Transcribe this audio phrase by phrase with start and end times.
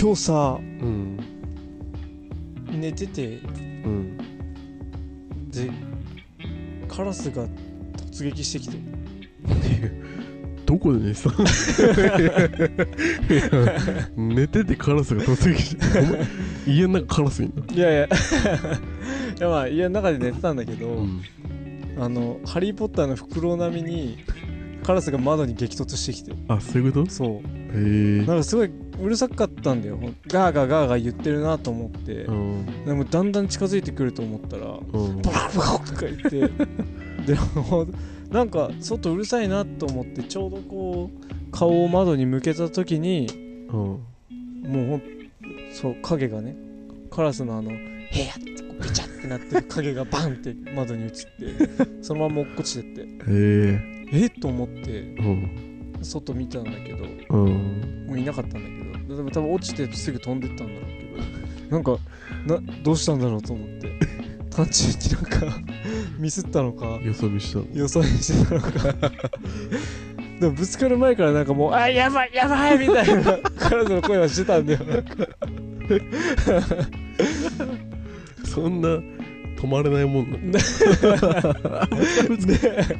[0.00, 1.18] 今日さうん。
[2.70, 3.38] 寝てて
[3.84, 4.16] うん。
[5.50, 5.70] で
[6.86, 7.46] カラスが
[8.10, 8.76] 突撃してきて。
[10.66, 11.30] どこで寝てた
[14.16, 15.82] 寝ててカラスが突撃して
[16.70, 17.64] 家の中カラスいんの？
[17.74, 18.04] いやいや。
[18.04, 18.08] い
[19.40, 21.22] やまあ家の中で寝てたんだけど、うん。
[21.98, 24.18] あの「ハリー・ポッター」のフクロウ並みに
[24.84, 26.32] カラスが窓に激突してきて。
[26.48, 27.10] あそういうこと？
[27.10, 29.98] そうなんかすごいうるさかったんだよ。
[30.26, 32.84] ガーガーガーガー言ってるなと思って、うん。
[32.86, 35.22] でもだんだん近づいてくると思ったらうん。
[35.22, 36.40] バカバカとか言って。
[37.26, 37.34] で
[37.68, 37.86] も
[38.30, 43.26] なんか外うるさいなと思ってちょうどこう顔を窓に向けた時に
[43.70, 44.00] うん。
[44.64, 45.02] もう
[45.72, 46.56] そう影がね
[47.10, 47.76] カラスのあの「へ
[48.26, 51.18] や!」ってこうビチャってなってる影がバンって窓に映って
[52.02, 53.00] そのまま落っこちてって。
[53.02, 53.78] へえ
[54.12, 54.26] え？
[54.26, 55.00] っと思って。
[55.00, 55.67] うん
[56.02, 58.06] 外見たんだけどうん。
[58.08, 58.68] もういなかったんだ
[59.08, 61.04] けど多分落ちてすぐ飛んでったんだろうけ
[61.70, 61.98] どなんか
[62.46, 63.92] などうしたんだろうと思って
[64.50, 65.58] 単純になんか
[66.18, 67.66] ミスったのかよそ見したの。
[67.74, 69.10] 予想にしてたのか。
[70.40, 74.80] でもぶつかる前からなんかもう「あやばいやばい!」みたいな 彼女の声はしてたんだよ。
[74.84, 75.14] なんか
[78.44, 80.36] そんな止まれないもんな。
[80.38, 80.42] ね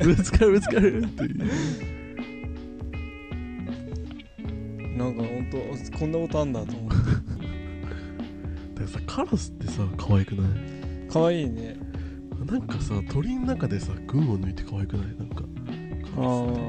[0.01, 1.39] ぶつかるぶつかるっていう
[4.99, 5.59] なんかほんと
[5.97, 6.97] こんなことあんだと思って。
[8.75, 10.51] だからさカラスってさ可愛くない？
[11.09, 11.77] 可愛いね。
[12.45, 15.07] なんかさ鳥の中でさ群を抜いて可愛くない？
[15.17, 16.61] なんかカあラスって。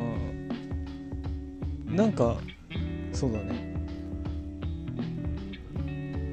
[1.91, 1.95] ー。
[1.95, 2.37] なんか
[3.11, 3.75] そうだね。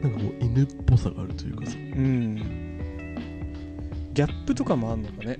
[0.02, 1.76] なんかもう犬っぽさがあるというかさ。
[1.76, 2.36] うん。
[4.12, 5.38] ギャップとかもあんのかね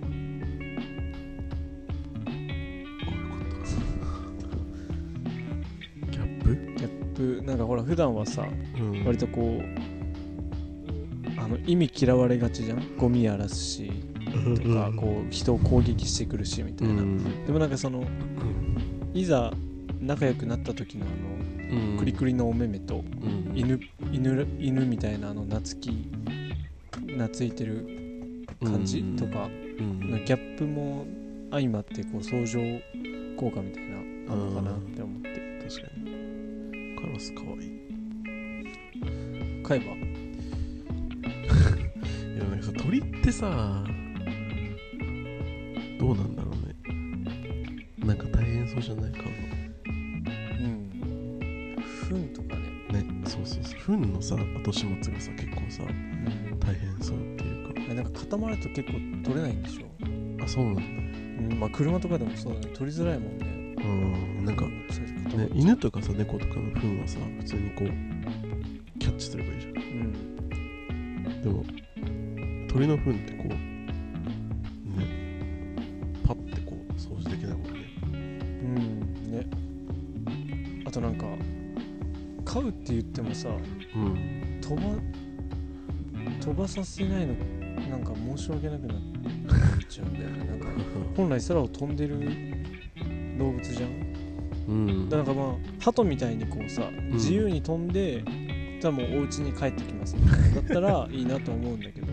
[7.43, 8.47] なんかほら普段はさ
[8.79, 9.05] うん。
[9.05, 12.97] 割とこうあの意味嫌われがちじゃん？
[12.97, 13.91] ゴミやらすし
[14.25, 17.03] とかこう人を攻撃してくるしみたいな、
[17.47, 18.05] でもなんかその
[19.15, 19.53] いざ
[20.01, 21.09] 仲良くなった時のあ
[21.71, 21.93] うん。
[21.95, 23.53] のクリクリのお目目とうん。
[23.55, 23.79] 犬
[24.13, 26.09] 犬犬みたいなあの懐き
[27.07, 29.17] 懐いてる感じうん。
[29.17, 29.49] とか
[29.79, 30.11] うん。
[30.11, 31.07] のギャップも
[31.51, 32.61] 相まってこう相乗
[33.37, 33.99] 効果みたいな
[34.33, 35.29] あんのかなって思って。
[35.69, 36.16] 確かに
[37.01, 37.77] カラス可愛い。
[39.63, 39.99] 買えばい
[42.39, 43.85] やなんかさ鳥ってさ
[45.99, 46.77] どうなんだろうね。
[47.99, 51.77] なんか大変そうじゃないかうん。
[52.09, 52.57] 糞とか
[52.93, 53.81] ね、ねそうそうそう。
[53.81, 55.83] 糞のさ後始末がさ結構さ
[56.61, 57.95] 大変そうっていうか。
[57.95, 58.93] なんか固まると結構
[59.25, 59.87] 取れないんでしょ。
[60.45, 60.83] あそうなんだ。
[60.83, 62.69] うんまあ車とかでもそうだね。
[62.75, 63.46] 取りづらいもんね
[63.87, 64.45] うん。
[64.45, 69.75] なんかね犬とかさ猫とかの糞はさ普通にこうキャッチすればいいじゃん。
[69.75, 71.43] うん。
[71.43, 71.65] でも
[72.69, 73.57] 鳥の糞ってこうね
[76.27, 77.71] パッてこう掃除できないもんね。
[78.11, 78.67] う
[79.29, 79.33] ん。
[79.33, 80.85] ね。
[80.87, 81.27] あとなんか
[82.45, 84.61] 飼うって言ってもさうん。
[84.61, 84.83] 飛ば
[86.41, 87.35] 飛ばさせないの
[87.89, 88.99] なんか申し訳なくなっ
[89.89, 90.45] ちゃうんだよね。
[90.45, 90.67] なんか
[91.17, 92.19] 本来空を飛んでる
[93.39, 93.91] 動物じゃん。
[94.69, 95.09] うん。
[95.09, 98.25] だからまあ鳩みたいにこうさ自由に飛んで、
[98.81, 100.17] じゃあもうお家に帰ってきます。
[100.17, 102.07] みたいなだったらいいなと思うんだけど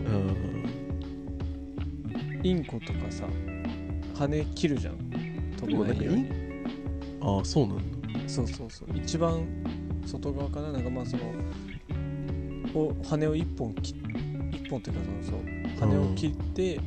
[2.42, 3.24] インコとかさ
[4.14, 4.96] 羽切るじゃん。
[5.56, 6.26] 飛べないように。
[7.20, 7.84] ああそうなんだ。
[8.26, 8.88] そうそうそう。
[8.94, 9.46] 一番
[10.06, 10.72] 外側かな？
[10.72, 11.22] なんかまあその
[12.74, 13.96] を羽を一本切っ
[14.52, 16.84] 一本っていうかそのそう羽を切って、なん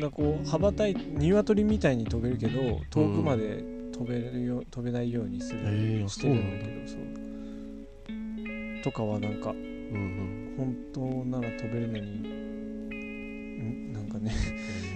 [0.00, 5.60] かこう羽ばたい鶏みたいに飛べるけど遠くまで飛べるよ飛べないようにする、
[6.08, 12.04] してるんだけどそうとかはなんかうん本当なら飛べるのに
[13.60, 14.32] んなんかね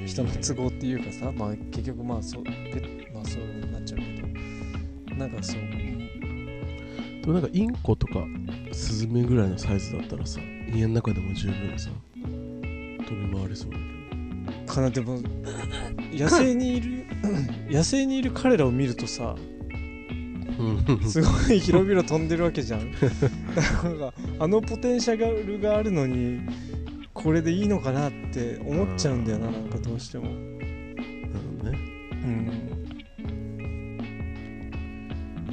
[0.00, 5.60] うん人の都合っていうかさ、まあ結局まあそうペまあそうなっちゃうけどなんかそう。
[7.28, 8.24] でもなんかインコとか
[8.72, 10.40] スズメぐらいのサイズだったらさ
[10.72, 13.97] 家の中でも十分さ飛び回りそうだけ
[14.78, 15.18] かなでも
[16.12, 17.04] 野生にいる
[17.68, 19.34] 野生にいる彼らを見るとさ
[20.58, 21.00] うん。
[21.08, 22.90] すごい広々飛んでるわけじゃん。
[22.90, 26.40] なんかあのポテンシャルがあるのに
[27.14, 30.24] これでいいのかなって思っちゃうんだよななんかどうしても。
[30.24, 30.36] なる
[31.60, 31.78] ほどね。
[32.10, 32.46] うん。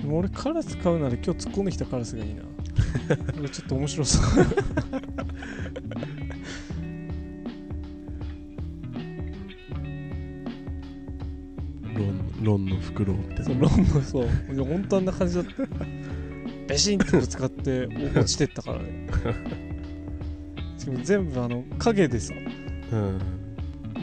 [0.01, 2.41] でも俺カラス飼うなら今日突っ込んできたカラスがいいな。
[3.37, 4.45] 俺ちょっと面白そう
[12.45, 14.25] ロンのフクロウみたいなそうロンのそう。
[14.25, 15.51] いや本当あんな感じだった。
[16.67, 19.07] ベシンってぶつかってお落ちてったからね。
[20.77, 22.33] しかも全部あの影でさ
[22.91, 23.19] うん。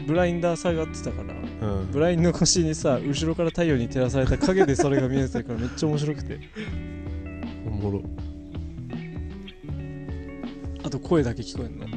[0.06, 1.35] ブラインダー下がってたから
[1.69, 1.91] うん。
[1.93, 6.41] ブラインの腰にさ後ろから太陽に照らされた影でそれが見えてたからめっちゃ面白くて。
[7.67, 8.03] おもろ。
[10.85, 11.91] あと声だけ聞こえんの「は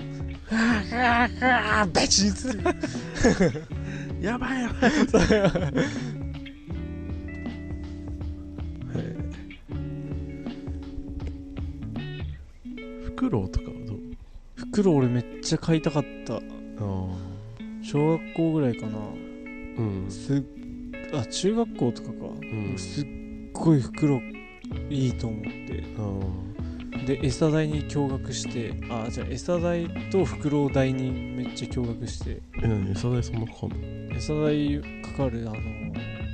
[0.52, 3.76] ぁはぁはぁベチン!」って。
[4.22, 4.92] やばいやばい
[13.16, 13.98] フクロウとかはどう？
[14.56, 16.36] 袋俺めっちゃ買いたかった。
[16.36, 16.42] あ
[17.82, 18.98] 小学校ぐらいかな。
[19.78, 20.06] うん。
[20.10, 20.44] すっ
[21.14, 22.78] あ中学校とかか、うん。
[22.78, 23.08] すっ
[23.54, 24.20] ごい袋
[24.90, 25.84] いいと思って。
[25.98, 28.74] あで餌代に驚愕して。
[28.90, 32.42] あじゃあ餌代と袋代にめっちゃ驚愕して。
[32.62, 33.70] え何餌代そんなかかん
[34.10, 34.16] の？
[34.16, 35.60] 餌代かかるあの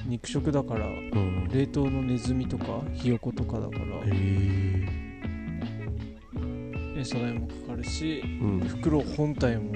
[0.07, 1.47] 肉食だからうん。
[1.51, 3.83] 冷凍のネズミとかひよことかだから。
[4.05, 4.09] え
[4.97, 5.00] え
[7.01, 8.59] 餌代もかかるしうん。
[8.61, 9.73] 袋本体も。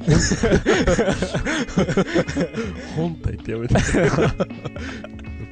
[2.96, 3.74] 本体ってやめて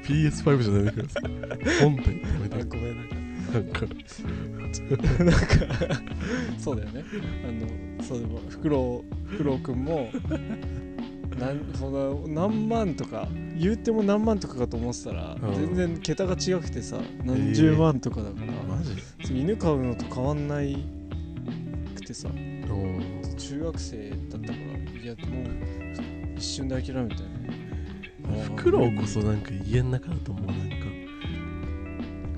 [0.05, 1.25] PS5 じゃないでください
[1.83, 3.53] 本体ってやめてあごめんなんか。
[3.53, 3.87] なんか。
[5.25, 5.39] なんか
[6.59, 7.05] そうだよね。
[7.47, 7.53] あ
[8.01, 10.11] のそうでもフクロウフクロウくんも
[11.39, 15.55] なんその何万とか言っても何万とかかと思ってたら、うん。
[15.55, 18.58] 全然桁が違くてさ何十万とかだから、マ
[19.29, 20.79] ジ犬飼うのと変わんない
[21.95, 22.31] くてさ。
[22.31, 23.21] うん。
[23.37, 24.49] 中学生だったから
[25.03, 25.47] いやもう
[26.37, 27.51] 一瞬で諦めたよね。
[28.45, 30.87] フクロウこそなんか家の中だともうなんか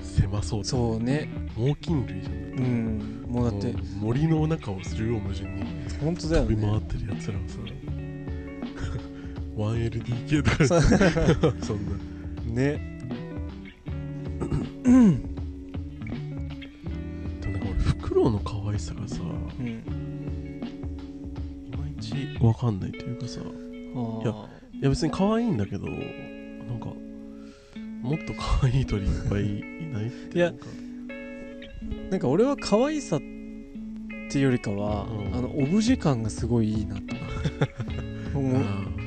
[0.01, 1.29] 狭そうだそうね。
[1.55, 2.33] 猛禽類じゃん。
[2.33, 3.25] うん。
[3.29, 5.63] もうだって森の中を縦横無尽に
[6.03, 7.57] 本当だよ飛び回ねってるやつらをさ。
[9.55, 10.67] 1LDK とか。
[10.67, 10.81] そう。
[11.63, 12.53] そんな。
[12.53, 12.91] ね
[22.61, 23.41] かんないというかさ。
[23.41, 24.35] いあや
[24.83, 26.85] や別に可愛いんだけどなんか
[28.01, 29.61] もっと可愛い鳥いっぱいい
[29.93, 30.53] ないっていや
[32.09, 35.35] なんか俺は可愛さっていうよりかは、うん。
[35.35, 37.01] あのオブジェ感がすごいいいなと。
[38.33, 38.61] 思う。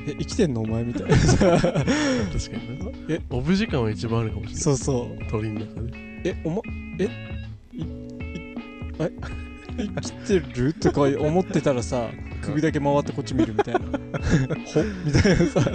[0.07, 1.15] え生きてんのお前みたいな。
[1.15, 2.85] ー確かにな。
[3.09, 4.61] えオブジェ感は一番あるかもしれない。
[4.61, 5.31] そうそう。
[5.31, 5.91] 鳥の中で。
[6.25, 6.61] えおま
[6.99, 7.09] え
[7.73, 7.85] いい
[8.99, 9.09] あ
[9.77, 10.73] 生きてる？
[10.73, 12.09] とか思ってたらさ
[12.45, 13.79] 首だけ回ってこっち見るみたいな。
[14.65, 15.71] ほみたいなさ。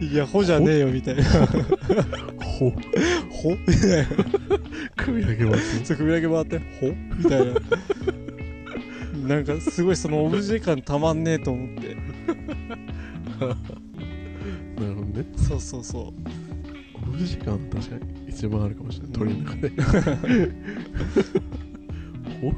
[0.00, 1.22] いやほじゃねえよみたいな。
[2.42, 2.70] ほ
[3.30, 4.08] ほみたいな。
[4.96, 5.94] 首だけ回って。
[5.94, 7.54] 首だけ回ってほみたいな。
[9.36, 11.94] なんかすごいそのオブジェ感たまんねえと思って。
[14.80, 15.24] なるほどね。
[15.36, 16.04] そうそうそう。
[16.96, 19.12] オブジェ感は確かに一番あるかもしれない。
[19.12, 19.70] 鳥の中で。
[22.40, 22.52] ほ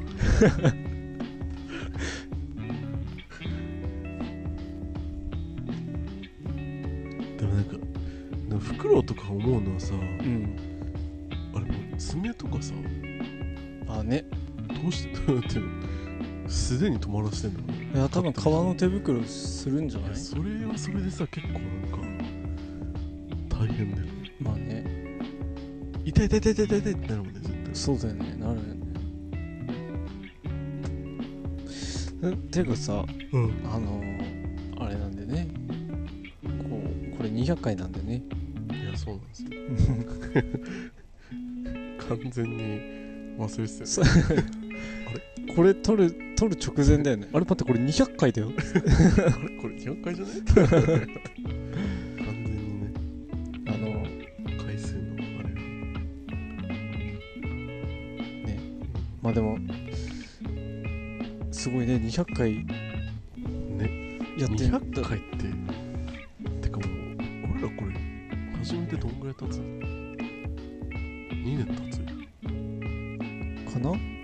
[16.69, 17.59] 素手に止まらせてんの
[17.95, 20.09] いや多分革の手袋するんじゃない？
[20.09, 21.61] いやそれはそれでさ結構なん
[23.49, 24.11] か大変だよね。
[24.39, 25.19] まあね。
[26.05, 27.75] 痛い痛い痛い痛い痛い痛いってなるもんね絶対。
[27.75, 28.75] そうだよねなるよね。
[32.21, 33.53] えていうかさうん。
[33.65, 34.03] あの
[34.85, 35.47] あれなんでね。
[36.69, 36.81] こ
[37.13, 38.21] うこれ200回なんでね。
[38.79, 39.49] いやそうなんですよ。
[42.09, 42.63] 完全に
[43.39, 44.01] 忘れてたよさ
[45.55, 47.27] これ撮る撮る直前だよね。
[47.33, 48.51] あれ待ってこれ200回だよ。
[48.55, 50.35] あ れこれ200回じゃない？
[50.45, 50.65] 完
[52.45, 52.93] 全にね。
[53.67, 54.05] あの
[54.63, 55.59] 回数のあれが
[58.47, 58.57] ね。
[59.21, 59.57] まあでも
[61.51, 61.95] すごいね。
[61.97, 62.55] 200回。
[62.65, 64.17] ね。
[64.37, 64.79] やってんだ。
[64.79, 65.37] 200回って
[66.61, 66.89] てかもう
[67.53, 67.93] 俺らこれ
[68.59, 69.57] 始めてどんぐらい経つ？
[69.57, 71.99] の ?2 年経つ？
[73.73, 73.91] かな？
[73.91, 74.18] 週に2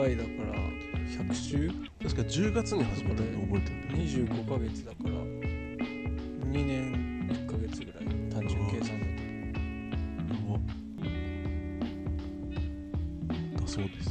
[0.00, 0.58] 回だから
[1.26, 1.70] 100週？
[2.02, 4.04] 確か10月に始めたって覚えてんだよね。
[4.04, 9.06] 25ヶ月だから2年1ヶ月ぐらい単純計算だ
[10.26, 10.58] やば。
[13.60, 14.08] だそうです。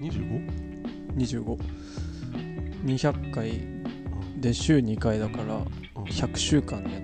[0.00, 0.46] 25?
[0.46, 0.52] と
[2.86, 3.60] 25200回
[4.40, 5.64] で週2回だからうん。
[6.04, 7.03] 100週間やっ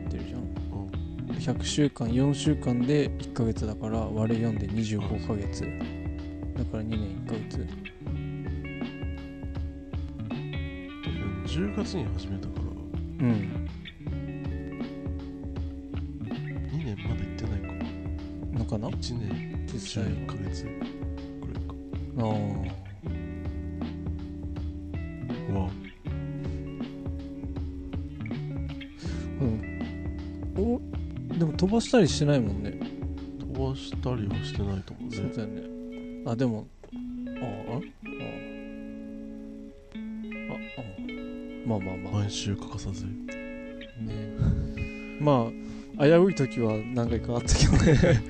[1.40, 5.62] 100週間4週間で1ヶ月だから割る4で25ヶ月。
[5.62, 7.66] だから2年1ヶ月。
[11.46, 12.62] 10月に始めたから。
[13.26, 13.68] うん。
[16.72, 18.58] 2年まだ行ってないか。
[18.58, 20.68] のかな？1年実際11ヶ月く
[21.54, 21.74] らいか。
[22.18, 22.28] あ
[22.76, 22.79] あ
[31.60, 32.72] 飛ばしたりしてないもんね。
[33.38, 35.16] 飛ばしたりはしてないと思うね。
[35.16, 35.62] そうだよね。
[36.24, 37.80] あでもあああああ
[40.78, 40.86] あ
[41.66, 42.22] まあまあまあ。
[42.22, 43.04] 毎週欠かさず。
[43.04, 43.12] ね。
[45.20, 45.50] ま
[45.98, 48.22] あ危うい時は何回かあったけどね。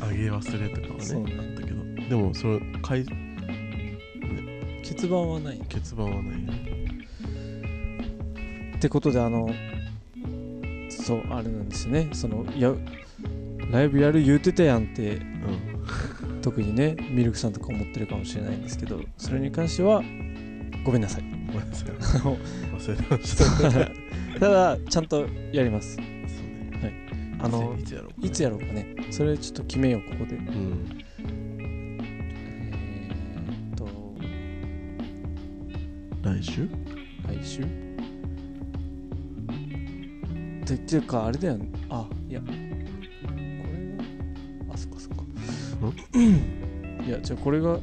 [0.00, 1.34] あげ忘れとかはそうね。
[1.34, 1.84] ねあったけど。
[2.08, 3.04] でもそれかい
[4.88, 5.58] 欠番はない。
[5.58, 6.78] 欠番はないね。
[8.76, 9.50] ってことであの
[11.08, 12.10] そうあれなんですね。
[12.12, 12.74] そのいや
[13.70, 16.40] ライブやる言うてたやんってうん。
[16.42, 20.02] 特にねミルクさんとか思ってるかもしれないんですけどそれに関しては
[20.84, 21.22] ごめんなさい。
[21.50, 21.90] ごめんなさい。
[21.90, 23.90] 忘れてました。
[24.38, 25.98] ただちゃんとやります。
[25.98, 27.84] い。
[27.84, 28.94] つやろういつやろうかね。
[29.10, 30.36] それちょっと決めようここで。
[30.36, 31.02] うん。
[31.58, 33.88] えーっと。
[36.22, 36.68] 来週？
[37.26, 37.87] 来週？
[40.74, 41.70] ってっていうかあれだよね。
[41.88, 42.40] あいや。
[42.40, 42.52] これ
[43.96, 44.04] が
[44.74, 45.24] あそっかそっか。
[47.04, 47.82] いやじゃあこれがあ違う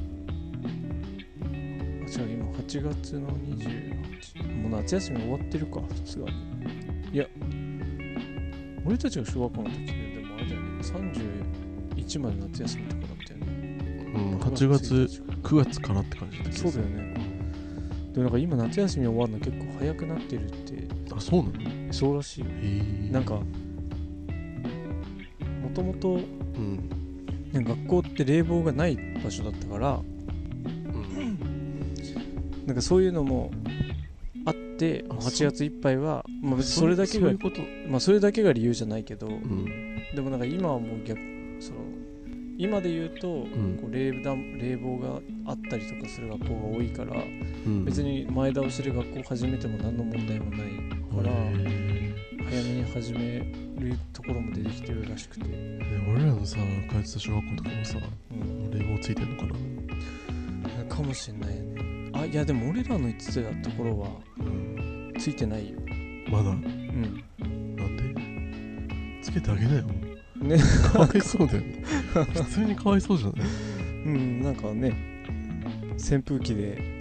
[2.32, 6.34] 今8月の28もう夏休み終わってるかさすがに。
[7.12, 7.26] いや
[8.86, 10.68] 俺たちが小学校の時ででもあれだよね。
[11.96, 13.46] 31まで夏休みとかだったよね。
[14.16, 17.16] うん8月9月からって感じだったそうだよね
[18.16, 21.88] でもなんか今夏休み終わるの結構早くなってるってあそうなの？
[21.90, 23.44] へそうらしいよえなんかも
[25.74, 26.18] ともとう
[26.60, 26.90] ん。
[27.52, 30.02] ね学校って冷房がない場所だったからう
[31.20, 31.38] ん。
[32.66, 33.52] なんかそういうのも
[34.46, 37.62] あってあ8月いっぱいはまあそれだけがそういうこと。
[37.90, 39.66] まあそれだけが理由じゃないけどうん。
[40.16, 41.20] でもなんか今はもう逆
[42.58, 43.78] 今で言うと、ん。
[43.82, 47.86] こう冷暖冷房があったりとかする学校が多いからうん。
[47.86, 52.14] 別に前倒しで学校始めても何の問題もないからへ
[52.50, 53.40] 早めに始め
[53.80, 55.46] るところも出てきてるらしくて、
[56.10, 56.58] 俺らのさ
[56.90, 57.98] 通ってた小学校とかもさ
[58.32, 60.96] うん、冷房ついてんのかな？
[60.96, 62.12] かもしんないよね。
[62.14, 64.10] あいやでも俺らの言ってたところは
[64.40, 65.14] うん。
[65.18, 65.80] ついてないよ。
[66.30, 66.50] まだ？
[66.52, 67.24] うん。
[67.76, 69.24] なんで？
[69.24, 69.84] つけてあげなよ
[70.46, 70.58] ね。
[70.92, 71.84] かわいそうだよね。
[72.34, 73.48] 普通にかわいそうじゃない？
[74.06, 74.96] うんなんかね
[75.94, 76.94] 扇風機で。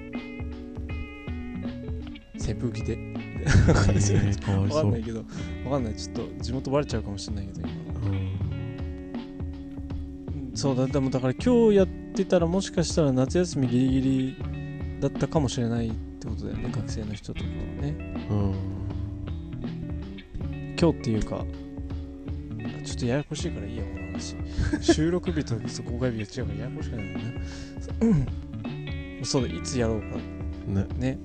[2.37, 2.99] 扇風機で？
[3.69, 3.93] わか
[4.83, 5.25] んないけど
[5.65, 5.95] わかんない。
[5.97, 7.71] ちょっと地元バレちゃうかもしれないけど今
[8.09, 8.15] うん。
[10.51, 10.57] うん。
[10.57, 14.37] そうだでもだから今日やってたらもしかしたら夏休みギリギリ
[15.01, 17.95] だったかもしれないってことだよね学生の人とかはね。
[18.31, 18.55] うん。
[20.81, 21.45] 今日っていうか
[22.85, 24.37] ちょっとややこしいからいいやこの話。
[24.81, 27.25] 収録日と公開日が違うからややこしくないよね。
[28.01, 29.25] うん。
[29.25, 30.07] そうだいつやろうか。
[30.67, 30.87] ね。
[30.99, 31.19] ね。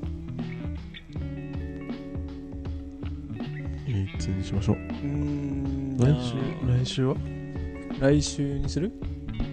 [3.88, 4.76] いつにしましょう？
[4.76, 5.98] うーん。
[5.98, 6.36] 来週？
[6.68, 7.16] 来週は？
[8.00, 8.92] 来週にする？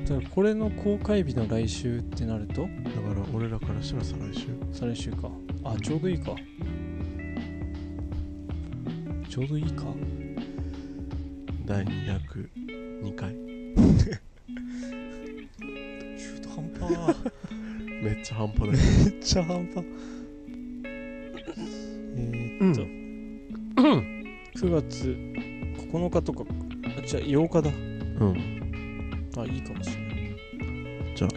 [0.09, 2.63] だからこれの公開日の来週ってなると？
[2.63, 2.69] だか
[3.15, 4.47] ら俺らからしたら再来週。
[4.73, 5.31] 再来週か。
[5.65, 6.35] あちょうどいいか。
[9.29, 9.85] ちょうどいいか
[11.67, 13.35] 第202回
[16.17, 17.17] 中途半端。
[18.03, 18.73] めっちゃ半端だよ。
[18.73, 19.85] めっちゃ半端。
[22.15, 22.83] えー、っと、
[24.61, 25.09] 9月
[25.93, 26.45] 9日とか
[26.99, 27.71] あじゃあ8日だ。
[27.71, 27.73] う
[28.27, 28.37] ん。
[29.37, 30.37] あいいかもしれない。
[31.17, 31.31] じゃあ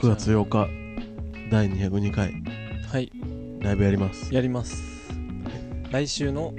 [0.00, 0.68] 9月8日
[1.48, 2.34] 第202回
[2.88, 3.12] はい。
[3.60, 4.34] ライブやります。
[4.34, 4.82] やります。
[5.92, 6.52] 来週の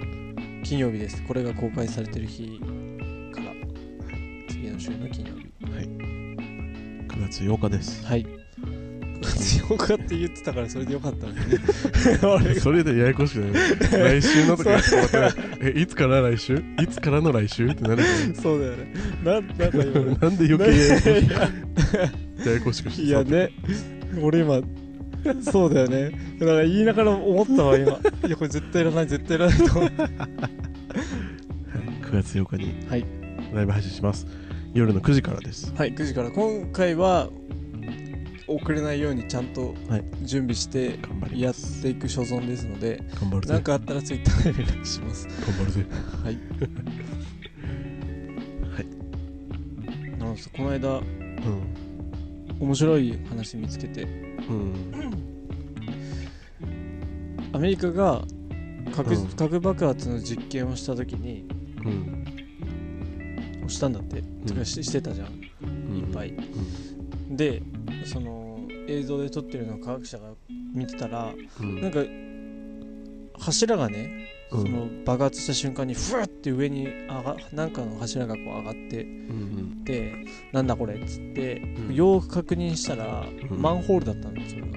[0.68, 1.24] 金曜日です。
[1.24, 2.60] これが公開されてる日
[3.34, 3.54] から。
[4.50, 5.48] 次の週の金曜日。
[7.08, 8.06] 9月8日です。
[8.06, 8.26] はい。
[8.26, 11.42] 9月8日って言ってたからそれでよかったんね。
[12.22, 14.22] 俺 がそれでややこしくない。
[14.22, 14.72] 来週のとか。
[15.62, 16.62] えいつから来週？
[16.84, 18.94] いつからの来週ってなるじそうだよね。
[19.24, 20.18] ななんか今。
[20.20, 21.96] なんで余計ややこしく
[22.46, 23.52] ややこしくしていやね。
[24.22, 24.60] 俺今
[25.42, 26.12] そうだよね。
[26.40, 27.92] だから言いながら思ったわ今。
[28.28, 30.12] いやこれ絶対いらない絶対いらないと思ってはい、
[32.02, 33.06] 9月8日にはい。
[33.54, 34.28] ライブ配信します。
[34.74, 35.74] 夜の9時からです。
[35.76, 36.32] はい9時から。
[36.32, 37.30] 今回は
[38.48, 40.04] 遅れないようにちゃんとはい。
[40.24, 43.54] 準備して頑張りやっていく所存ですので頑張るぜ。
[43.54, 45.28] 何かあったらツイッターで連絡します。
[45.28, 45.86] 頑張るぜ。
[46.24, 46.38] はい。
[48.76, 48.86] はい。
[50.18, 51.88] なるほどこの間うん
[52.60, 54.04] 面白い話見つけて。
[54.04, 54.06] う
[54.54, 54.94] ん。
[57.54, 58.24] アメリカが
[58.96, 59.28] 核,、うん。
[59.30, 61.48] 核爆発の実験をした時に
[61.86, 63.70] うん。
[63.70, 64.46] したんだって、ん。
[64.46, 65.28] とかししてたじゃん。
[65.64, 65.98] うん。
[65.98, 66.34] いっぱい。
[67.30, 67.62] で
[68.06, 70.32] その映像で撮ってるのを科学者が
[70.74, 71.82] 見てたらうん。
[71.82, 72.00] なんか
[73.40, 74.10] 柱がね、
[74.52, 74.62] うん。
[74.62, 80.14] その爆発した瞬間にふわって上に上がなんかの柱がこう上がってうんで
[80.52, 81.96] なんだこれっつって、うん。
[81.96, 83.62] よく確認したら、うん。
[83.62, 84.48] マンホールだったんだよ。
[84.50, 84.68] それが。
[84.68, 84.72] う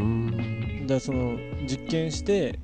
[0.00, 0.80] ん。
[0.82, 2.58] だからその実験して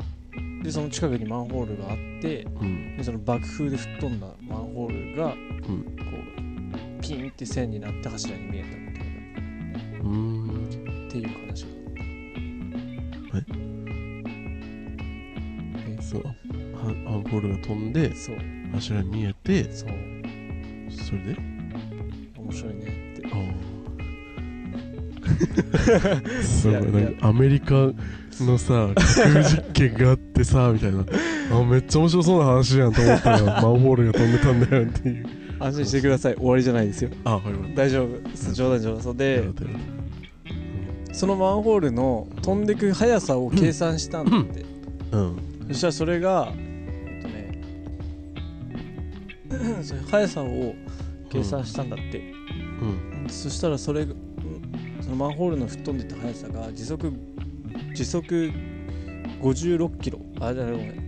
[0.62, 2.96] でその近くにマンホールがあってうん。
[2.96, 5.36] でその爆風で吹っ飛んだマンホールがうん。
[5.42, 5.42] こ
[7.00, 9.04] うピンって線になって柱に見えたみたい
[10.00, 10.08] な。
[10.08, 10.68] うん。
[11.08, 11.68] っていう話が
[13.32, 13.44] はい
[15.88, 16.22] えそう。
[16.22, 16.30] は
[17.14, 18.12] アンポールが飛んで
[18.72, 19.88] 柱に見えてそう。
[20.90, 21.53] それで？
[22.44, 23.28] 面白いねって。
[26.42, 27.90] すごいなんかアメリカ
[28.40, 31.04] のさ核実験があってさみたいな。
[31.52, 35.26] あめっちゃ面白そうな話やんと思ったら マンホールが飛んでたんだよっていう。
[35.60, 36.34] 安心してください。
[36.34, 37.10] 終わりじゃないですよ。
[37.24, 37.74] あはいはい。
[37.74, 39.02] 大丈夫冗談冗談。
[39.02, 39.44] そうで
[41.12, 44.64] そのマンホールの飛んでく速さを計算したんだって、
[45.12, 45.36] うん。
[45.68, 47.60] そしたらそれがえっとね
[50.10, 50.74] 速さを
[51.30, 52.33] 計算したんだって、うん
[53.28, 54.06] そしたらそれ
[55.00, 57.12] そのマンホールの吹っ飛んでった速さが時速
[57.94, 58.50] 時速
[59.40, 60.18] 56キロ。
[60.40, 61.04] あじゃないごめん。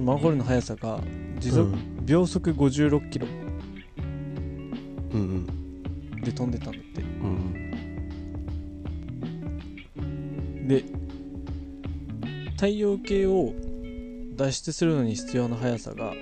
[0.04, 1.00] マンホールの速さが
[1.38, 2.06] 時速、うん。
[2.06, 3.26] 秒速56キロ
[5.12, 5.46] うん
[6.24, 7.02] で飛んでたんだって。
[7.02, 7.52] うん
[10.66, 10.84] で
[12.52, 13.52] 太陽系を
[14.36, 16.12] 脱出するのに必要な速さが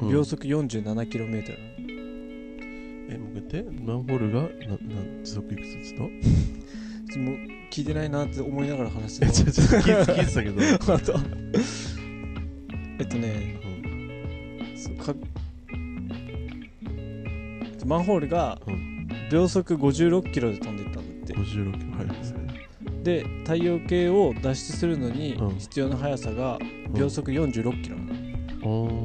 [0.00, 0.10] うん。
[0.10, 1.02] 秒速 47km なの、
[3.10, 3.82] えもう一回言って？
[3.84, 4.42] マンホールが？
[4.42, 4.48] なな
[5.24, 7.18] 時速いくつっつった？
[7.18, 7.36] もう
[7.70, 10.60] 聞いてないなって思いながら話してえちょちょ聞いて聞いてたけど。
[10.94, 11.14] あと
[12.98, 13.58] えっとね。
[14.76, 15.14] そうか。
[17.86, 19.08] マンホールがうん。
[19.32, 21.34] 秒速56キロで飛んでいったんだって。
[21.34, 22.40] 56キロですね。
[23.02, 25.58] で太陽系を脱出するのにうん。
[25.58, 26.58] 必要な速さが
[26.94, 28.99] 秒速46キロなの、おー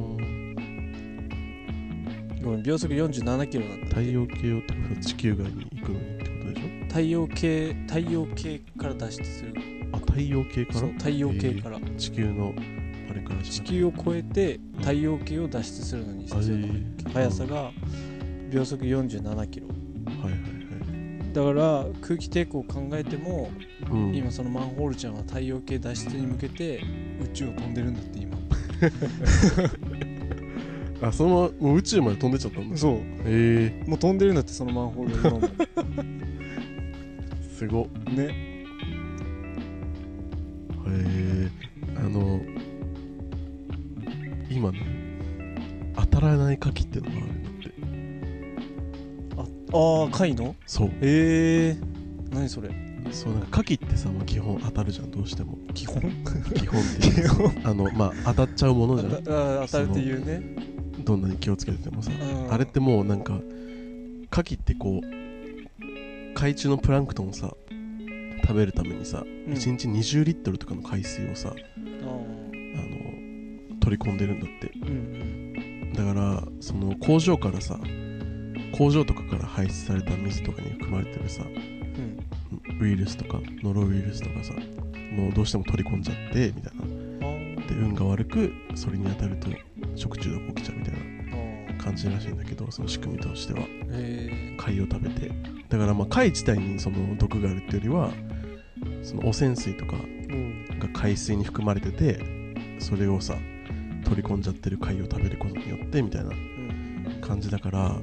[2.66, 10.80] 秒速47キロだった太陽系をってことは地球外に行くのにってことでし太陽系太陽系から脱出するょあ太陽系から？
[10.80, 12.52] そう太陽系から、地球の
[13.08, 17.70] あれから地球を越えて太陽系を脱出するのに必要なあえー速さが
[18.50, 19.68] 秒速47キロ。
[19.68, 20.56] はいはい
[21.32, 23.52] だから空気抵抗を考えても、はい、
[23.90, 26.80] うん、今そのマンホールちゃんは太陽系脱出に向けて
[27.22, 28.38] 宇宙を飛んでるんだって今
[31.08, 32.76] あそのままもう宇宙まで飛んでっちゃったんだ。
[32.76, 32.98] そう。
[33.24, 33.84] え。
[33.86, 35.50] もう飛んでるんだってそのマンホール今もー、
[37.56, 37.82] すご。
[37.82, 38.64] っね
[40.88, 41.50] え。
[41.96, 42.40] ー、あの
[44.50, 44.80] 今ね
[45.96, 47.70] 当たらない牡蠣ってのがあるんだって。
[49.72, 50.54] ああ貝の？
[50.66, 50.90] そう。
[51.02, 51.80] ええ。
[52.30, 52.70] ー、何それ？
[53.12, 55.58] そうなんか牡蠣ってさ、まあ、基本当たるじゃんどうしても。
[55.74, 56.00] 基本？
[56.54, 57.30] 基本っていう。
[57.68, 59.12] あのまあ当たっちゃうものじゃん。
[59.12, 60.75] あ当たるっていうね
[61.06, 62.14] どんなに気をつけててもさう
[62.48, 62.52] ん。
[62.52, 63.44] あれってもうなんか牡
[64.30, 65.06] 蠣ってこう
[66.34, 67.54] 海中のプランクトンをさ
[68.42, 69.54] 食べるためにさ、うん。
[69.54, 72.26] 1日20リットルとかの海水をさああの
[73.80, 74.66] 取り込んでるんだって。
[74.76, 75.92] ーうん。
[75.94, 77.78] だからその工場からさ
[78.76, 82.18] 工場とかから排出された水とかに含まれてるさうん。
[82.80, 84.52] ウイルスとかノロウイルスとかさ
[85.12, 86.82] もうどうしても取り込んじゃってみたいな。
[86.82, 87.66] あー。
[87.68, 89.48] で運が悪くそれに当たると
[89.96, 93.60] 食中毒起きちゃうみたいな感じらしいんだけどその仕組みとしては。
[93.90, 95.30] え貝を食べて。
[95.68, 98.10] だからまあ貝自体にその毒があるっていうよりは
[99.02, 102.20] その汚染水とかが海水に含まれてて
[102.78, 103.36] それをさ
[104.04, 107.18] 取り込んじゃってる貝を食べることによってみたいなうん。
[107.20, 108.00] 感じだから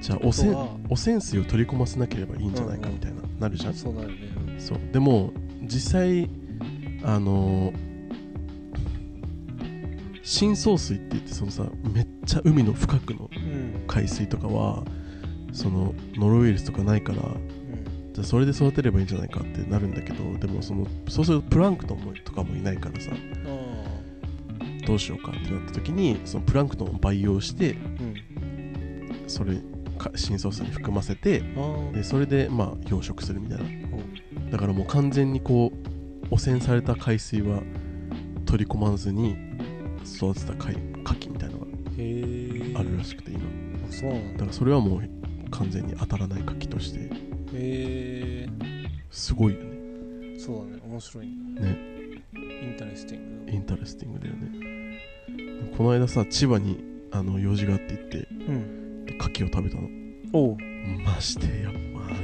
[0.00, 0.54] じゃあ汚染
[0.88, 3.72] 汚染水を取り込ませなければいいんじゃないかみたいな、なるじゃん。
[3.72, 4.14] どそうなるね。
[4.58, 4.78] そう。
[4.92, 5.32] でも
[5.62, 6.30] 実際
[7.02, 7.72] あの
[10.30, 13.82] 深層水って言ってそのさめっちゃ海の深くのうん。
[13.88, 14.84] 海水とかは
[15.52, 18.12] そのノロウイルスとかないからうん。
[18.12, 29.56] じゃあそれで育てればいいんじゃないかってなるんだけどでもそのそうするとプランクトンもとかもいないからさあどうしようかってなった時にそのプランクトンを培養してあうんそれ
[29.98, 33.64] か深層水に含ませてあでそれでまあ養殖するみたいな。
[33.64, 37.62] あだからもう完全にこう汚染された海水は
[38.46, 39.49] 取り込まずに
[40.04, 41.60] 育てた牡蠣みたいなの
[42.74, 43.40] があるらしくて今
[43.90, 47.08] そうだからそれはもう完全に当たらない牡蠣としてへ
[47.52, 48.48] え
[49.10, 51.78] すごいよねそうだね面白いねね
[52.62, 56.82] interesting in teresting だよねこの間さ千葉に
[57.12, 59.88] あの用事があって行ってうんで牡蠣を食べたの
[60.32, 60.56] おう
[61.04, 61.72] ましてやっ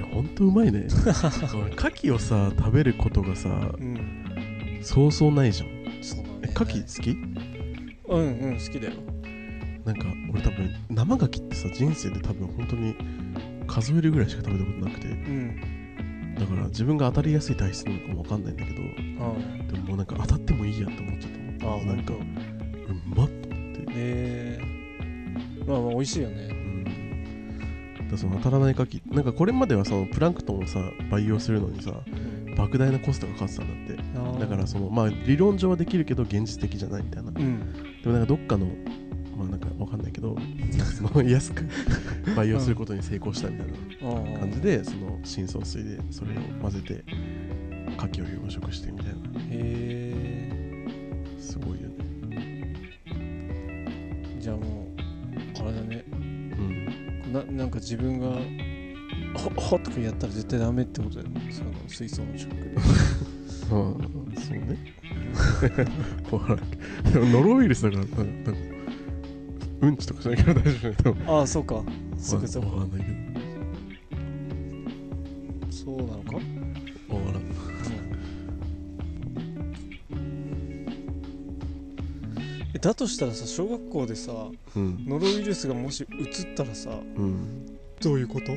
[0.01, 5.69] ぱほんとうまいね牡蠣をさ食べることがさうんそうそうないじゃん
[6.03, 7.56] そうね牡蠣好き
[8.09, 8.95] うんうん好きだよ。
[9.85, 12.97] なんか俺多分生牡蠣ってさ人生で多分本当に
[13.67, 15.09] 数えるぐらいしか食べたことなくて。
[15.09, 16.35] うん。
[16.39, 18.83] だから自分が当たりやすい体質なのかもわかんないんだけど
[19.25, 21.85] あでももうなんか当たってもいいやって思っちゃったああ。
[21.87, 23.81] なんかうんまっと思って。
[23.81, 24.61] へえ。
[25.67, 26.49] まあまあ美味しいよね。
[26.51, 28.09] うん。
[28.11, 32.55] だその当たらない牡蠣なんかこれまではそのプランクトンをさ培養するのにさうん。
[32.55, 34.41] 莫大なコストがかかってたんだって。
[34.41, 37.31] だからそのまあ理論上はできるけど現実的じゃないみたいな。
[37.31, 38.67] でうんもなんかどっかの
[39.37, 40.37] まあなんかわかんないけど
[40.97, 41.65] その安く
[42.35, 43.67] 培養することに成功したみたい
[44.25, 47.05] な感じでその深層水でそれを混ぜて
[47.97, 49.13] 牡蠣を養殖してみたいな。
[49.41, 50.87] へえ。
[51.39, 52.75] すごいよね。
[54.39, 56.05] じゃあもうあれだね。
[56.13, 57.33] うん。
[57.33, 58.39] ななんか自分が
[59.39, 61.49] ほほっとかやったら絶対ダメってことだよね。
[61.51, 64.96] その水槽の近くでああそうね
[67.15, 68.77] ノロウイルスだから多分多分
[69.83, 71.29] うんちとかしなきゃ大丈夫じゃない多分。
[71.39, 71.83] ああそうか。
[72.19, 72.69] そうかそうか。
[72.71, 73.07] わかんないけ
[75.71, 76.31] そうなのか？
[76.31, 77.43] どわからん。
[82.75, 84.33] えだとしたらさ小学校でさ
[84.75, 85.05] うん。
[85.07, 87.67] ノロウイルスがもし移ったらさうん。
[88.03, 88.53] どういうこと？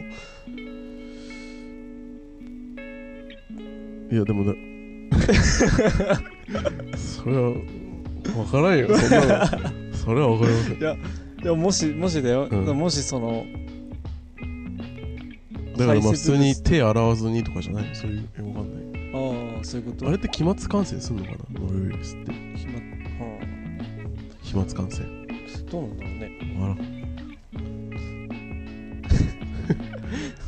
[4.12, 4.54] いやでもだ
[6.98, 8.88] それは分からんよ。
[8.98, 9.46] そんなの
[9.94, 12.66] それは分かりませんいやいやもしもしだよ、うん。
[12.78, 13.46] もしその
[15.78, 17.96] だからまあ排普通に手洗わずにとかじゃない？
[17.96, 19.02] そういうえ分かんない。
[19.14, 20.08] ああそういうこと？
[20.08, 21.38] あれって飛沫感染するのかな？
[21.60, 22.32] ノロウイルスって。
[22.56, 22.80] 暇は
[24.42, 25.06] 飛沫感染。
[25.06, 26.30] あどうなんだろうね。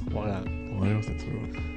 [0.10, 0.24] 分 からん。
[0.24, 0.44] わからん。
[0.44, 1.71] 分かりませんそれは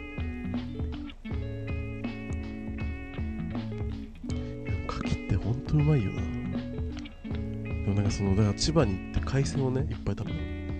[5.75, 6.13] とうまいよ。
[6.13, 10.33] なでもなんかそのだから千葉に行って海鮮をねいっぱい食べ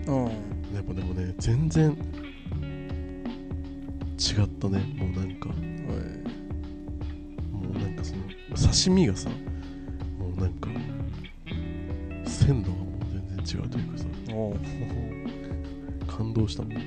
[0.05, 0.25] たの。
[0.25, 0.31] うん。
[0.73, 1.95] やっぱでもね全然違
[4.43, 4.79] ったね。
[4.95, 5.49] もうなんか。
[5.49, 5.55] も
[7.69, 8.21] うなんかその
[8.55, 9.29] 刺身がさ
[10.17, 10.69] もうなんか
[12.25, 14.05] 鮮度がもう全然違うというかさ。
[16.07, 16.73] 感動したもん。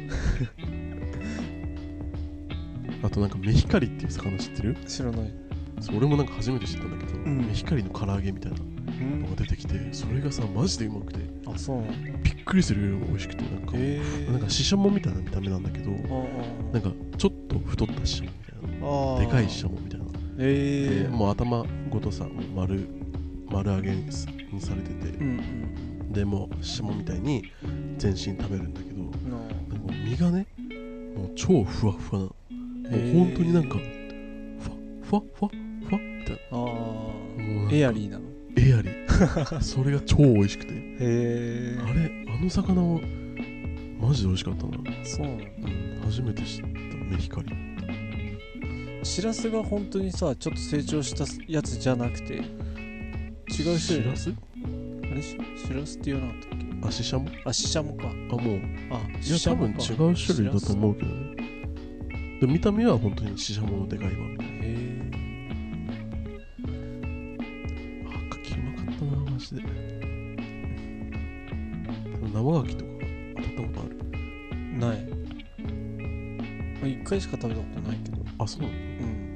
[3.05, 4.75] あとなんかメヒカリっていう魚知ってる？
[4.87, 5.48] 知らない
[5.97, 7.39] 俺もなんか初めて知ったんだけど、ん。
[7.47, 9.21] メヒカリの唐揚げみたいなうん。
[9.23, 11.83] のが出てきてそれがさマジでうまくてあそう。
[12.23, 20.07] びっくりするぐらい美味しくてなんか、へえなんかシシャモみたいな見た目なんだけどなんかちょっと太ったシシャモみたいなでかいシシャモみたいな。
[20.07, 20.09] へ
[20.41, 22.89] えでもう頭ごとさもう丸
[23.51, 24.27] 丸揚げにさ
[24.75, 25.39] れててうん
[26.03, 26.13] うん。
[26.13, 27.45] でもうシシャモみたいに
[27.99, 28.99] 全身食べるんだけど
[30.05, 30.47] 身がね
[31.17, 33.79] もう超ふわふわなもう本当になんか
[34.61, 35.58] ふわふわふわふわみ
[36.29, 36.35] た。
[36.35, 38.25] いああかエアリーなの？
[38.57, 39.61] エアリー。
[39.61, 40.73] それが超美味しくて。
[40.73, 42.25] へえあれ？
[42.29, 43.01] あの魚は
[44.01, 44.73] マジで美味しかったな、
[45.05, 45.45] そうなんだ。
[45.45, 47.49] うん、初めて知ったメヒカリ。
[49.05, 52.43] しらすが本当にさちょっと成長したやつじゃなくて違う
[53.51, 53.79] 種類。
[53.79, 55.23] しらすあれ？
[55.23, 55.37] しし
[55.73, 56.67] らすって言わなかったっけ？
[56.87, 57.29] あシシャモ？
[57.45, 58.05] あししゃもか。
[58.09, 58.61] あもう。
[58.91, 61.37] あいや多分違う種類だと思うけどね。
[62.41, 64.53] で見た目は本当にシシャモのでかいわみたいな。
[64.55, 64.78] へえ
[77.19, 78.19] まあ一回しか食べたことないけど。
[78.39, 78.75] あそうなの？
[78.75, 78.85] うん。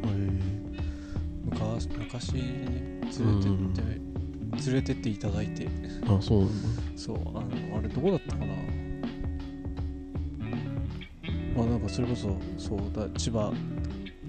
[0.06, 0.32] へ
[1.44, 2.40] 昔昔ね
[3.18, 5.64] 連れてって、連れてっていただいて。
[5.64, 5.68] え
[6.06, 6.54] あそうなんだ。
[6.96, 7.42] そうあの
[7.78, 8.46] あれどこだったかな。
[11.56, 13.52] まあなんかそれこそそうだ千葉。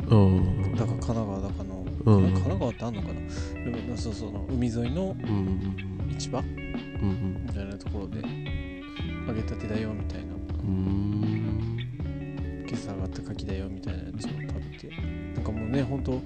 [0.10, 3.14] うんだか神奈川だかの、うん神奈川ってあんのかな。
[3.14, 3.20] で
[3.92, 5.30] もそうそうの海沿いのうん
[6.10, 6.50] うん市場うんう
[7.14, 7.46] ん。
[7.46, 8.22] みたいなところで
[9.28, 10.34] 揚げたてだよみたいな。
[10.64, 11.43] うん
[12.74, 14.90] 今朝がった牡蠣だよみたいなやつを食べて。
[15.36, 16.20] なんかもうねほんと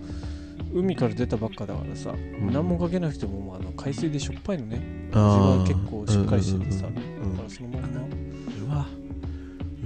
[0.73, 2.51] 海から出たばっかだからさ、ん。
[2.51, 4.81] 何もかけなくてももうあの海水でしょっぱいのね
[5.11, 7.99] 味あはー結構しっかりしててさ、うんうんうんだからそのまんま。
[8.65, 8.87] うわ。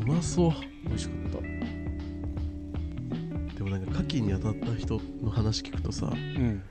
[0.04, 0.52] うまそう。
[0.88, 1.38] 美味しかった。
[3.58, 6.62] でもなんか牡蠣に当たった人の話聞くとさうん。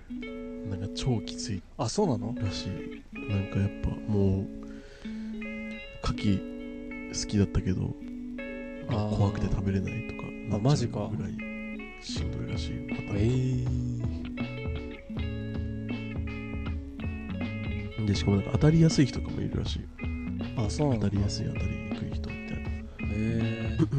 [0.71, 1.63] なんか超きつい。
[1.79, 2.35] あそうなの？
[2.41, 2.69] らしい。
[3.31, 4.47] なんかやっぱもう
[6.05, 6.41] 牡蠣
[7.11, 7.95] 好きだったけど
[8.97, 11.09] 怖くて食べれないとかあマジか。
[11.17, 11.33] ぐらい
[12.03, 12.73] しんどいらしい。
[12.75, 12.81] よ
[13.15, 13.65] え
[18.01, 19.87] えでしかもなんか当たりやすい人とかもいるらしいよ。
[20.57, 22.63] あそうなの当たりやすい当たりにくい人みたいな。
[22.63, 22.69] へ
[23.13, 23.97] えう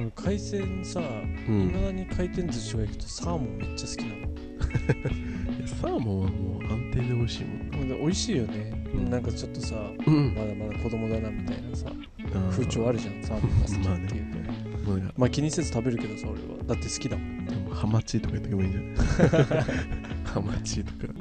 [0.00, 1.62] ん海鮮さうん。
[1.62, 4.28] いまだに回転寿司が行くとサーモンめっちゃ好きなの。
[5.66, 7.76] サーモンはもう安定で美味しいもんな。
[7.78, 8.77] ほんで美味しいよね、うん
[9.10, 10.34] なんかちょっとさうん。
[10.34, 11.86] まだまだ子供だなみたいなさ
[12.50, 14.32] 風潮あるじゃんサーモンが好きっていう。
[14.84, 16.62] と、もうなんかまあ気にせず食べるけどさ俺は。
[16.66, 17.44] だって好きだもん。
[17.46, 19.64] でもハマチとか言ってけばいいんじゃない？
[20.24, 21.14] ハマチとか。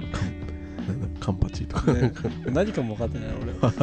[1.19, 2.13] カンパチとか、ね。
[2.53, 3.51] 何かも分かってない俺。
[3.59, 3.73] は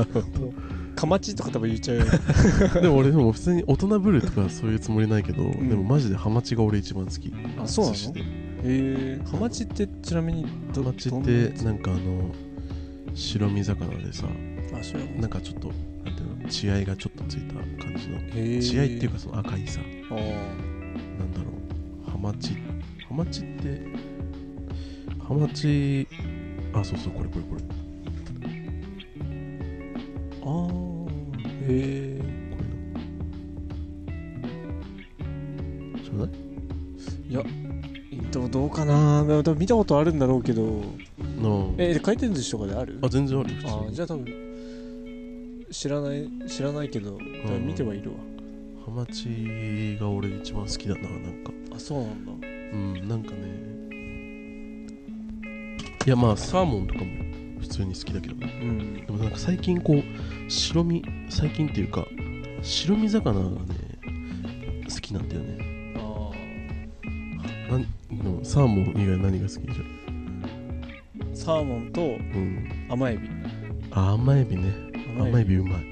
[0.97, 2.05] カマチとか多分言っちゃうよ。
[2.81, 5.69] でも俺でも普通に大人ぶるとかそういうつもりないけど、ん。
[5.69, 7.31] でもマジでハマチが俺一番好き。
[7.63, 7.97] あそうなの？
[7.97, 8.23] 寿司で。
[8.67, 12.31] えー、ハマチってちなみにハどマチってなんかあの
[13.15, 14.27] 白身魚でさ
[15.19, 15.69] なんかちょっと
[16.05, 18.19] なんていうの血合いがちょっとついた感じの。
[18.61, 19.81] 血合いっていうかその赤いさ。
[19.81, 21.47] なんだろ
[22.07, 22.11] う。
[22.11, 22.55] ハマチ。
[23.09, 23.87] ハマチって
[25.27, 26.07] ハマチ
[26.75, 27.63] あそうそうこれこれこれ。
[30.43, 31.05] あー。
[31.67, 32.57] へえこ
[35.95, 37.31] れちょうだい？
[37.31, 37.43] いや
[38.33, 39.25] どうどうかな。
[39.57, 40.63] 見たことあるんだろうけど。
[40.63, 40.85] の
[41.79, 42.99] え回転寿司とかである？
[43.03, 44.27] あ全然あるよ普通あにじゃあ多分
[45.71, 47.19] 知らない知らないけど
[47.61, 48.17] 見てはいるわ、
[48.85, 51.53] ハマチが俺一番好きだななんか。
[51.75, 52.33] あそうなんだ。
[52.73, 53.37] うんなんかね。
[56.07, 57.07] いやまあサーモンとかも
[57.61, 58.35] 普通に好きだけど。
[58.37, 59.07] ねうん。
[59.07, 60.03] でもなんか最近こう
[60.51, 62.07] 白身最近っていうか
[62.63, 63.57] 白身魚がね
[64.89, 65.59] 好きなんだよね。
[65.97, 66.31] あ
[67.73, 67.89] なんで
[68.29, 69.94] もサーモン以外何が好きじゃんー
[71.45, 72.87] サーモンとうん。
[72.89, 73.29] 甘エビ。
[73.91, 74.73] あ甘エビね。
[75.19, 75.57] 甘エビ。
[75.57, 75.85] うまい。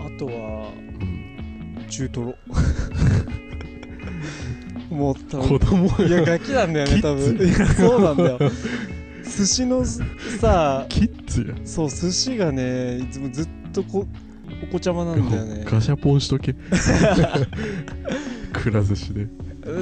[0.00, 1.86] あとはうん。
[1.90, 2.34] 中トロ。
[4.88, 7.36] もう多分子供いやガキなんだよね多分。
[7.36, 8.38] キいやそうなんだよ。
[9.24, 11.48] 寿司のさキッズや。
[11.66, 14.06] そう寿司がねいつもずっとこ
[14.62, 15.64] お子ちゃまなんだよね。
[15.66, 16.54] ガシャポンしとけ。
[18.54, 19.26] くら寿司で。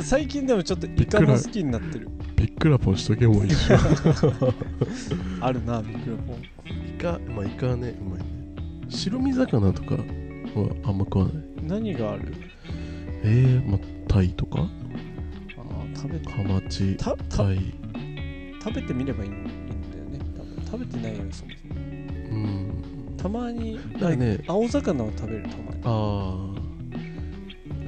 [0.03, 2.09] 最近でもちょっとイカも好きになってる
[2.45, 3.75] ビックラポンしとけもう一緒
[5.41, 6.43] あるなビックラポン。
[6.95, 7.97] イカまあイカはね。
[7.99, 8.27] うまいね。
[8.91, 10.01] 白身魚とかは
[10.85, 11.35] あんま食わない。
[11.63, 12.35] 何がある？
[13.23, 14.59] えー、まあタイとか。
[14.61, 16.31] あー食べて。
[16.31, 17.17] ハマチタイ。
[18.63, 19.45] 食べてみればいいいいん
[19.91, 20.19] だよね。
[20.37, 20.87] 多分。
[20.87, 21.81] 食べてないよそもそも。
[21.81, 23.17] うん。
[23.17, 23.81] たまに
[24.19, 25.81] ね青魚を食べるたまに。
[25.83, 26.51] あ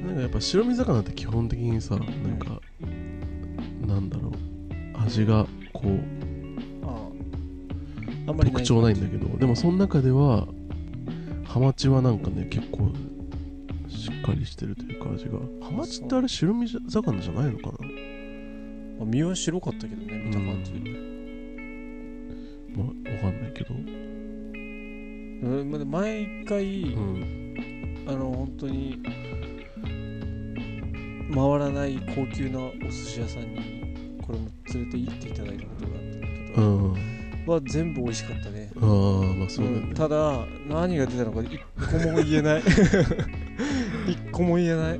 [0.01, 2.59] あなんかやっぱ白身魚って基本的にさなんか、
[3.87, 4.33] なんだろう。
[5.03, 5.99] 味がこう
[6.85, 9.37] あああんまり特徴ないんだけど。
[9.37, 10.47] でもその中では
[11.45, 12.91] ハマチはなんかね結構
[13.87, 15.39] しっかりしてるというか味が。
[15.61, 17.71] ハマチってあれ白身魚じゃないのかな？
[18.99, 20.73] まあ身は白かったけどね見た感じ、
[22.75, 23.73] まあわかんないけど。
[23.73, 23.77] う
[25.63, 28.05] んまあ毎回、うん。
[28.07, 29.01] あの本当に
[31.35, 33.76] 回らない高級なお寿司屋さんに
[34.27, 36.93] これも連れて行っていただいたことがあったんだけうど、ん。
[37.47, 38.69] は全部美味しかったね。
[38.75, 38.85] ああ
[39.35, 39.87] まあそうだよね。
[39.87, 41.59] うんただ何が出たのか一
[42.03, 42.61] 個も言えない。
[44.07, 44.99] 一個も言えない。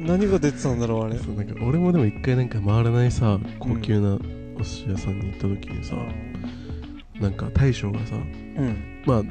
[0.00, 1.16] 何が出てたんだろうあれ。
[1.18, 4.18] そうなんか俺もでも一回なんか回らないさ高級な
[4.56, 5.96] お寿司屋さんに行った時にさ、
[7.20, 8.76] なんか大将がさうん。
[9.06, 9.22] まあ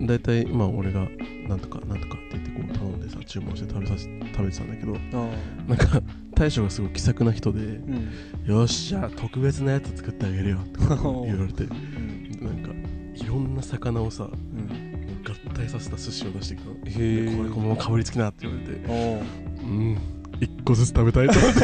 [0.00, 1.08] 大体まあ俺が
[1.48, 5.30] なんとかなんとかって言ってこう頼んでさ注文して食べさせ食べてたんだけどあ
[5.68, 6.00] なんか
[6.40, 8.08] 大将がすごい気さくな人でうん
[8.48, 12.30] 「よしじゃあ特別なやつ作ってあげるよ」とか言われてうん。
[12.40, 12.70] なんか
[13.14, 16.76] いろんな魚をさ合体させた寿司を出してきたの。
[16.86, 19.20] へでえこれこのままかぶりつきなって言われておう
[19.68, 19.98] うん。
[20.40, 21.60] 一個ずつ食べたいと思って。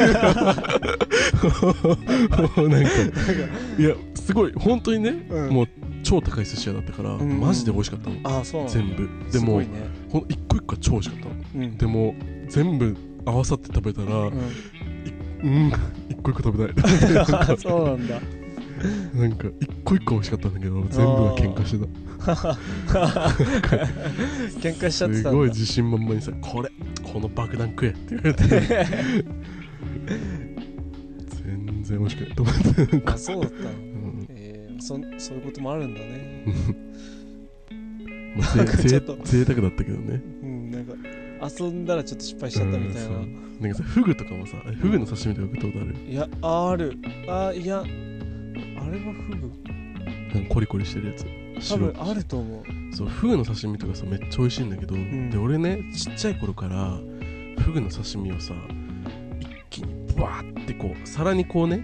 [2.69, 2.91] なんか
[3.79, 5.55] いやすごい本当にね、うん。
[5.55, 5.69] もう
[6.03, 7.41] 超高い寿司屋だったから、うん。
[7.41, 8.17] マジで美味しかったの。
[8.25, 8.75] ああそうなんだ。
[8.75, 9.09] 全部。
[9.25, 9.69] ですもね。
[10.29, 11.35] 一個一個は超美味しかったの。
[11.65, 11.79] うん。
[11.79, 12.15] でも
[12.51, 12.95] 全部
[13.27, 14.33] 合わさって食べたらうん。
[15.43, 15.73] うん。
[16.09, 16.81] 一個一個食べた
[17.53, 17.57] い。
[17.59, 18.21] そうなんだ。
[19.15, 21.87] なんか一個一個美味しかったんだけど全部が喧嘩して
[24.61, 26.69] 喧嘩しちゃたってたすごい自信満々にさ「これ
[27.03, 28.45] この爆弾食え」って言われて。
[31.43, 32.61] 全然美味しくないと思って。
[33.07, 33.71] あそうだったの？
[33.71, 34.27] うん。
[34.31, 36.45] えー、そそういうこともあるんだね。
[38.37, 40.21] まあぜ贅沢だったけどね。
[40.43, 40.93] うんなんか
[41.42, 45.96] 遊んだらちょっと失敗しちゃったみたいな、うんなんかさフグとかもさフグの刺身とか食ったことある？
[46.07, 46.99] いやある。
[47.27, 49.51] あいやあれはフグ。
[50.35, 51.25] なんかコリコリしてるやつ。
[51.55, 52.64] 多白分あると思う。
[52.94, 55.31] そうフグの刺身とかさめっちゃ美味しいんだけど、ん。
[55.31, 56.99] で俺ねちっちゃい頃から
[57.62, 58.53] フグの刺身をさ
[59.40, 61.79] 一気にブワーってこう皿にこうね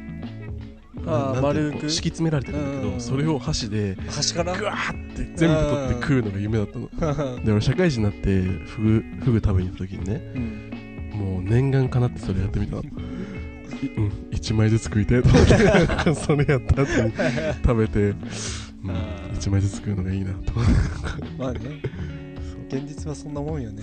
[1.06, 1.88] あ丸く？
[1.90, 2.94] 敷き詰められてるんだけうん。
[2.94, 4.56] どそれを箸で端から？
[4.56, 7.44] グワーって全部取って食うのが夢だったの。
[7.44, 11.18] で俺社会人になってフグフグ食べに行った時にねうん。
[11.18, 12.82] もう念願かなってそれやってみたの。
[12.82, 12.86] い
[13.96, 15.44] うん1枚ずつ食いたいと思っ
[16.04, 17.12] て それやった後に
[17.64, 18.14] 食べて、う
[18.86, 19.36] ん、あー。
[19.38, 20.52] 1枚ずつ食うのがいいなと。
[21.38, 21.60] まあね。
[22.68, 23.82] 現実はそんなもんよね。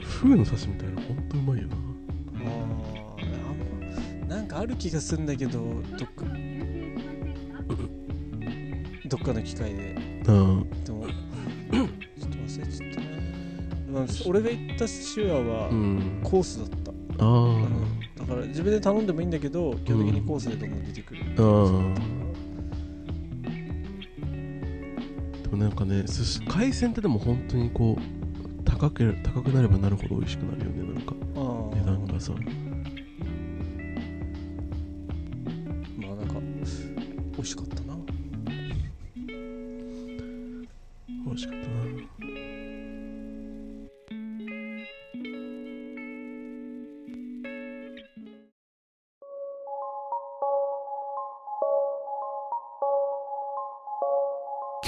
[0.00, 0.85] フグの刺身みた
[4.56, 6.24] かある気がするんだけどどっか。
[9.08, 9.94] どっかの機会で。
[10.22, 13.00] あでもちょっと忘れちゃった。
[13.00, 13.06] ね
[13.92, 16.20] まあ俺が行った寿司屋はうん。
[16.24, 17.64] コースだった、あうん。
[17.64, 21.94] ーだから自分で頼んでもいいんだけど基本的にコースでどんどん出てくる、あー
[25.42, 31.14] でもなんかね寿司海鮮ってでも本当にこう高け高くなればなるほど美味しくなるよねなんか。
[31.74, 32.32] 値段がさ
[41.36, 41.76] しかったな。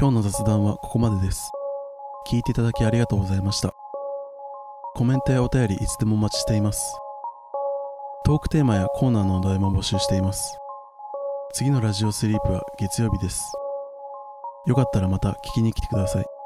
[0.01, 1.51] 今日の雑談はここまでです。
[2.31, 3.75] 聞いていただきありがとうございました。
[4.95, 6.81] コメントやお便りいつでもお待ちしています。
[8.25, 10.57] トークテーマやコーナーのお題も募集しています。
[11.53, 13.53] 次のラジオスリープは月曜日です。
[14.67, 16.38] よかったらまた聞きに来てください。